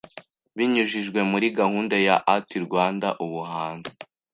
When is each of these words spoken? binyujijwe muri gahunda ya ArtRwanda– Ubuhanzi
binyujijwe 0.55 1.19
muri 1.31 1.47
gahunda 1.59 1.95
ya 2.07 2.15
ArtRwanda– 2.33 3.07
Ubuhanzi 3.25 3.93